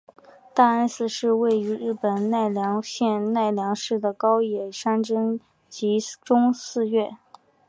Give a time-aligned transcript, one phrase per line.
[0.55, 5.39] 大安寺是位在日本奈良县奈良市的高野山真
[5.69, 7.15] 言宗寺院。